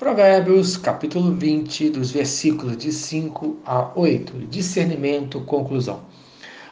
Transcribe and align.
Provérbios, 0.00 0.78
capítulo 0.78 1.34
20, 1.34 1.90
dos 1.90 2.10
versículos 2.10 2.78
de 2.78 2.90
5 2.90 3.58
a 3.66 3.90
8. 3.94 4.46
Discernimento, 4.48 5.42
conclusão. 5.42 6.00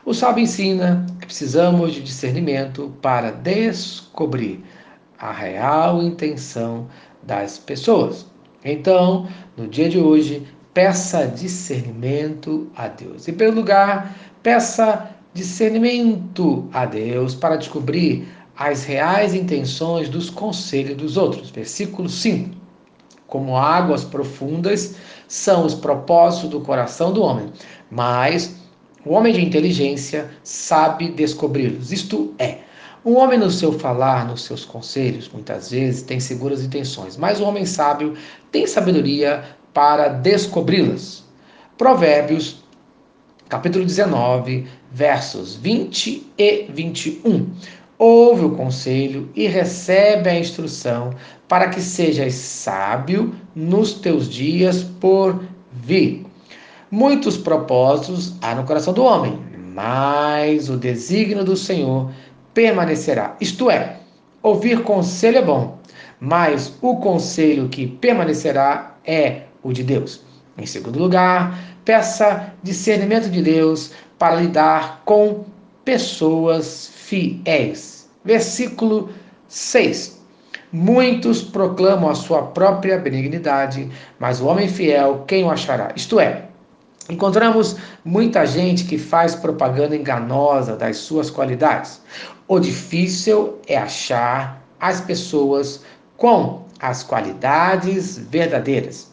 O 0.02 0.14
sábio 0.14 0.44
ensina 0.44 1.04
que 1.20 1.26
precisamos 1.26 1.92
de 1.92 2.00
discernimento 2.00 2.90
para 3.02 3.30
descobrir 3.30 4.64
a 5.18 5.30
real 5.30 6.02
intenção 6.02 6.88
das 7.22 7.58
pessoas. 7.58 8.24
Então, 8.64 9.28
no 9.58 9.68
dia 9.68 9.90
de 9.90 9.98
hoje, 9.98 10.48
peça 10.72 11.26
discernimento 11.26 12.70
a 12.74 12.88
Deus. 12.88 13.28
Em 13.28 13.34
primeiro 13.34 13.56
lugar, 13.56 14.16
peça 14.42 15.10
discernimento 15.34 16.66
a 16.72 16.86
Deus 16.86 17.34
para 17.34 17.56
descobrir 17.56 18.26
as 18.56 18.84
reais 18.84 19.34
intenções 19.34 20.08
dos 20.08 20.30
conselhos 20.30 20.96
dos 20.96 21.18
outros. 21.18 21.50
Versículo 21.50 22.08
5 22.08 22.67
como 23.28 23.56
águas 23.56 24.02
profundas, 24.02 24.96
são 25.28 25.64
os 25.64 25.74
propósitos 25.74 26.50
do 26.50 26.60
coração 26.60 27.12
do 27.12 27.22
homem, 27.22 27.52
mas 27.90 28.56
o 29.04 29.12
homem 29.12 29.32
de 29.32 29.44
inteligência 29.44 30.28
sabe 30.42 31.10
descobri-los. 31.10 31.92
Isto 31.92 32.34
é, 32.38 32.58
o 33.04 33.14
homem 33.14 33.38
no 33.38 33.50
seu 33.50 33.72
falar, 33.72 34.26
nos 34.26 34.42
seus 34.42 34.64
conselhos, 34.64 35.30
muitas 35.32 35.70
vezes 35.70 36.02
tem 36.02 36.18
seguras 36.18 36.64
intenções, 36.64 37.16
mas 37.16 37.38
o 37.38 37.44
homem 37.44 37.64
sábio 37.64 38.14
tem 38.50 38.66
sabedoria 38.66 39.44
para 39.72 40.08
descobri-las. 40.08 41.22
Provérbios, 41.76 42.64
capítulo 43.48 43.84
19, 43.84 44.66
versos 44.90 45.54
20 45.54 46.32
e 46.36 46.66
21 46.70 47.52
ouve 47.98 48.44
o 48.44 48.50
conselho 48.50 49.28
e 49.34 49.46
recebe 49.46 50.30
a 50.30 50.38
instrução, 50.38 51.10
para 51.48 51.68
que 51.68 51.80
sejas 51.80 52.34
sábio 52.34 53.34
nos 53.54 53.94
teus 53.94 54.28
dias 54.28 54.82
por 54.82 55.42
vir. 55.72 56.24
Muitos 56.90 57.36
propósitos 57.36 58.34
há 58.40 58.54
no 58.54 58.64
coração 58.64 58.94
do 58.94 59.02
homem, 59.02 59.38
mas 59.74 60.68
o 60.68 60.76
desígnio 60.76 61.44
do 61.44 61.56
Senhor 61.56 62.10
permanecerá. 62.54 63.36
Isto 63.40 63.70
é, 63.70 63.98
ouvir 64.42 64.82
conselho 64.82 65.38
é 65.38 65.42
bom, 65.42 65.78
mas 66.20 66.72
o 66.80 66.96
conselho 66.96 67.68
que 67.68 67.86
permanecerá 67.86 68.96
é 69.04 69.42
o 69.62 69.72
de 69.72 69.82
Deus. 69.82 70.22
Em 70.56 70.66
segundo 70.66 70.98
lugar, 70.98 71.58
peça 71.84 72.52
discernimento 72.62 73.30
de 73.30 73.42
Deus 73.42 73.92
para 74.18 74.36
lidar 74.36 75.02
com 75.04 75.44
pessoas 75.88 76.90
fiéis. 76.94 78.10
Versículo 78.22 79.08
6. 79.48 80.20
Muitos 80.70 81.40
proclamam 81.40 82.10
a 82.10 82.14
sua 82.14 82.42
própria 82.42 82.98
benignidade, 82.98 83.88
mas 84.18 84.38
o 84.38 84.44
homem 84.48 84.68
fiel, 84.68 85.24
quem 85.26 85.44
o 85.44 85.50
achará? 85.50 85.90
Isto 85.96 86.20
é, 86.20 86.44
encontramos 87.08 87.76
muita 88.04 88.44
gente 88.44 88.84
que 88.84 88.98
faz 88.98 89.34
propaganda 89.34 89.96
enganosa 89.96 90.76
das 90.76 90.98
suas 90.98 91.30
qualidades. 91.30 92.02
O 92.46 92.60
difícil 92.60 93.58
é 93.66 93.78
achar 93.78 94.62
as 94.78 95.00
pessoas 95.00 95.82
com 96.18 96.66
as 96.80 97.02
qualidades 97.02 98.18
verdadeiras. 98.18 99.10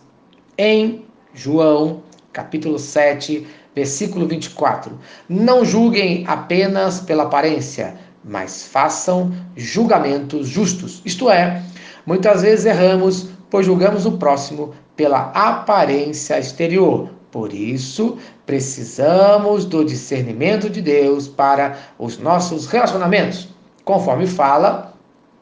Em 0.58 1.06
João, 1.34 2.04
capítulo 2.34 2.78
7, 2.78 3.48
versículo 3.76 4.26
24. 4.28 4.98
Não 5.28 5.66
julguem 5.66 6.24
apenas 6.28 7.02
pela 7.02 7.24
aparência, 7.24 7.96
mas 8.24 8.66
façam 8.66 9.32
julgamentos 9.56 10.48
justos. 10.48 11.02
Isto 11.06 11.30
é, 11.30 11.62
muitas 12.06 12.42
vezes 12.42 12.66
erramos, 12.66 13.28
pois 13.50 13.66
julgamos 13.66 14.06
o 14.06 14.14
próximo 14.14 14.74
pela 14.96 15.32
aparência 15.34 16.40
exterior. 16.40 17.10
Por 17.30 17.54
isso, 17.54 18.18
precisamos 18.46 19.66
do 19.66 19.84
discernimento 19.84 20.70
de 20.70 20.82
Deus 20.82 21.28
para 21.28 21.78
os 22.00 22.18
nossos 22.18 22.66
relacionamentos, 22.66 23.50
conforme 23.84 24.26
fala 24.26 24.95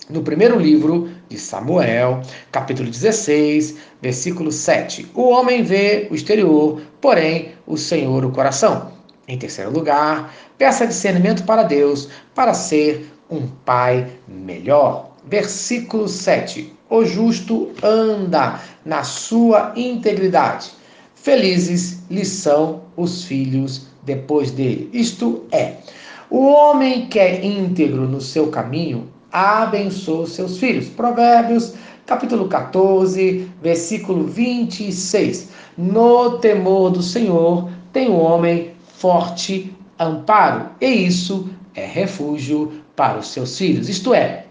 no 0.09 0.21
primeiro 0.21 0.59
livro 0.59 1.09
de 1.29 1.37
Samuel, 1.37 2.21
capítulo 2.51 2.89
16, 2.89 3.75
versículo 4.01 4.51
7. 4.51 5.09
O 5.13 5.29
homem 5.29 5.63
vê 5.63 6.07
o 6.11 6.15
exterior, 6.15 6.81
porém 6.99 7.53
o 7.65 7.77
Senhor 7.77 8.25
o 8.25 8.31
coração. 8.31 8.91
Em 9.27 9.37
terceiro 9.37 9.71
lugar, 9.71 10.33
peça 10.57 10.85
discernimento 10.85 11.43
para 11.45 11.63
Deus 11.63 12.09
para 12.35 12.53
ser 12.53 13.09
um 13.29 13.47
pai 13.47 14.07
melhor. 14.27 15.11
Versículo 15.25 16.09
7. 16.09 16.73
O 16.89 17.05
justo 17.05 17.71
anda 17.81 18.59
na 18.85 19.03
sua 19.03 19.71
integridade. 19.75 20.71
Felizes 21.15 21.99
lhe 22.09 22.25
são 22.25 22.83
os 22.97 23.23
filhos 23.23 23.87
depois 24.03 24.51
dele. 24.51 24.89
Isto 24.91 25.45
é, 25.51 25.77
o 26.29 26.45
homem 26.45 27.07
que 27.07 27.17
é 27.17 27.45
íntegro 27.45 28.07
no 28.07 28.19
seu 28.19 28.47
caminho 28.47 29.12
abençoa 29.33 30.27
seus 30.27 30.59
filhos. 30.59 30.87
Provérbios, 30.89 31.73
capítulo 32.05 32.47
14, 32.47 33.49
versículo 33.61 34.27
26. 34.27 35.49
No 35.75 36.37
temor 36.37 36.91
do 36.91 37.01
Senhor 37.01 37.67
tem 37.91 38.09
o 38.09 38.17
homem 38.17 38.71
forte 38.95 39.75
amparo, 39.99 40.69
e 40.79 40.87
isso 40.87 41.49
é 41.73 41.85
refúgio 41.85 42.71
para 42.95 43.17
os 43.17 43.29
seus 43.29 43.57
filhos. 43.57 43.89
Isto 43.89 44.13
é, 44.13 44.45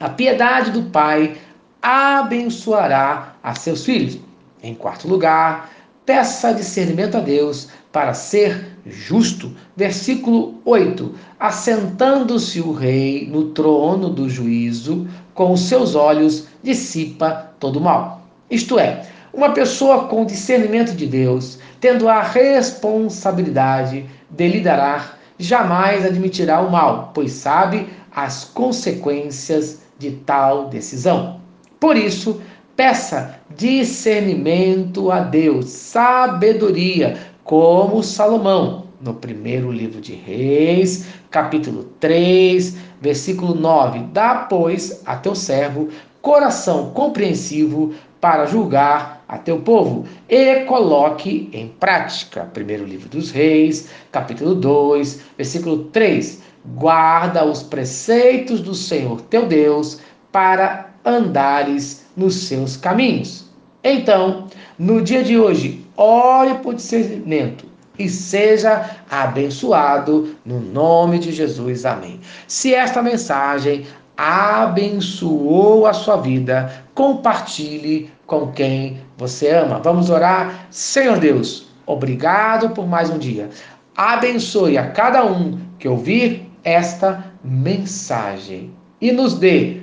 a 0.00 0.08
piedade 0.08 0.70
do 0.70 0.84
pai 0.84 1.36
abençoará 1.82 3.34
a 3.42 3.54
seus 3.54 3.84
filhos. 3.84 4.18
Em 4.62 4.74
quarto 4.74 5.06
lugar, 5.06 5.70
peça 6.06 6.54
discernimento 6.54 7.16
a 7.16 7.20
Deus 7.20 7.68
para 7.92 8.14
ser 8.14 8.78
justo. 8.86 9.50
Versículo 9.76 10.54
8: 10.64 11.12
Assentando-se 11.38 12.60
o 12.60 12.72
rei 12.72 13.28
no 13.28 13.46
trono 13.46 14.08
do 14.08 14.30
juízo, 14.30 15.06
com 15.34 15.52
os 15.52 15.62
seus 15.62 15.96
olhos 15.96 16.46
dissipa 16.62 17.50
todo 17.58 17.80
o 17.80 17.82
mal. 17.82 18.22
Isto 18.48 18.78
é, 18.78 19.04
uma 19.34 19.50
pessoa 19.50 20.04
com 20.04 20.24
discernimento 20.24 20.94
de 20.94 21.06
Deus, 21.06 21.58
tendo 21.80 22.08
a 22.08 22.22
responsabilidade 22.22 24.06
de 24.30 24.48
liderar, 24.48 25.18
jamais 25.38 26.06
admitirá 26.06 26.60
o 26.60 26.70
mal, 26.70 27.10
pois 27.12 27.32
sabe 27.32 27.88
as 28.14 28.44
consequências 28.44 29.80
de 29.98 30.12
tal 30.12 30.68
decisão. 30.68 31.40
Por 31.78 31.96
isso, 31.96 32.40
peça 32.76 33.40
discernimento 33.56 35.10
a 35.10 35.20
Deus, 35.20 35.70
sabedoria, 35.70 37.16
como 37.42 38.02
Salomão, 38.02 38.84
no 39.00 39.14
primeiro 39.14 39.72
livro 39.72 40.00
de 40.00 40.14
Reis, 40.14 41.06
capítulo 41.30 41.84
3, 41.98 42.76
versículo 43.00 43.54
9: 43.54 44.00
Dá, 44.12 44.46
pois, 44.48 45.02
a 45.06 45.16
teu 45.16 45.34
servo 45.34 45.88
coração 46.20 46.90
compreensivo 46.90 47.94
para 48.20 48.46
julgar 48.46 49.24
a 49.28 49.38
teu 49.38 49.60
povo 49.60 50.04
e 50.28 50.64
coloque 50.64 51.48
em 51.52 51.68
prática. 51.68 52.50
Primeiro 52.52 52.84
livro 52.84 53.08
dos 53.08 53.30
Reis, 53.30 53.88
capítulo 54.10 54.54
2, 54.54 55.20
versículo 55.36 55.84
3. 55.84 56.42
Guarda 56.74 57.44
os 57.44 57.62
preceitos 57.62 58.60
do 58.60 58.74
Senhor 58.74 59.20
teu 59.22 59.46
Deus 59.46 60.00
para 60.32 60.95
andares 61.06 62.04
nos 62.16 62.34
seus 62.34 62.76
caminhos. 62.76 63.46
Então, 63.82 64.48
no 64.76 65.00
dia 65.00 65.22
de 65.22 65.38
hoje, 65.38 65.86
ore 65.96 66.54
por 66.54 66.74
discernimento 66.74 67.64
e 67.98 68.08
seja 68.08 68.96
abençoado 69.08 70.36
no 70.44 70.60
nome 70.60 71.18
de 71.18 71.32
Jesus. 71.32 71.86
Amém. 71.86 72.20
Se 72.48 72.74
esta 72.74 73.00
mensagem 73.00 73.86
abençoou 74.16 75.86
a 75.86 75.92
sua 75.92 76.16
vida, 76.16 76.84
compartilhe 76.94 78.10
com 78.26 78.48
quem 78.48 78.98
você 79.16 79.50
ama. 79.50 79.78
Vamos 79.78 80.10
orar? 80.10 80.66
Senhor 80.70 81.18
Deus, 81.18 81.68
obrigado 81.86 82.70
por 82.70 82.86
mais 82.86 83.08
um 83.08 83.18
dia. 83.18 83.48
Abençoe 83.96 84.76
a 84.76 84.90
cada 84.90 85.24
um 85.24 85.58
que 85.78 85.88
ouvir 85.88 86.50
esta 86.64 87.24
mensagem 87.44 88.72
e 89.00 89.12
nos 89.12 89.34
dê, 89.34 89.82